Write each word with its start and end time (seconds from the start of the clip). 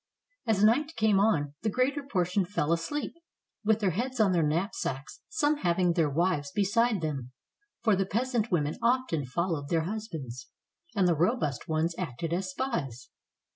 As 0.47 0.63
night 0.63 0.95
came 0.95 1.19
on, 1.19 1.53
the 1.61 1.69
greater 1.69 2.01
portion 2.01 2.43
fell 2.43 2.73
asleep, 2.73 3.13
with 3.63 3.81
their 3.81 3.91
heads 3.91 4.19
on 4.19 4.31
their 4.31 4.41
knapsacks, 4.41 5.21
some 5.29 5.57
having 5.57 5.93
their 5.93 6.09
wives 6.09 6.51
beside 6.51 7.01
them, 7.01 7.33
for 7.83 7.95
the 7.95 8.07
peasant 8.07 8.51
women 8.51 8.75
of 8.81 9.01
ten 9.07 9.25
followed 9.25 9.69
their 9.69 9.83
husbands, 9.83 10.47
and 10.95 11.07
the 11.07 11.13
robust 11.13 11.67
ones 11.67 11.93
acted 11.99 12.33
as 12.33 12.49
spies. 12.49 13.09